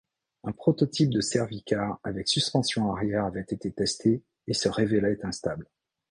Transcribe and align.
Un 0.45 0.51
prototype 0.51 1.11
de 1.11 1.21
Servi-Car 1.21 1.99
avec 2.03 2.27
suspension 2.27 2.91
arrière 2.91 3.25
avait 3.25 3.45
été 3.47 3.71
testé 3.71 4.23
et 4.47 4.53
se 4.55 4.67
révélait 4.67 5.23
instable. 5.23 5.69